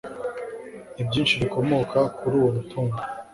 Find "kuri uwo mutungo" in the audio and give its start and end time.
2.17-2.99